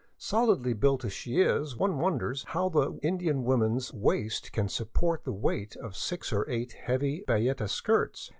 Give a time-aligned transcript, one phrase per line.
[0.17, 5.31] Solidly built as she is, one wonders how the Indian woman's waist can support the
[5.31, 8.27] weight of six or eight heavy bayeta skirts.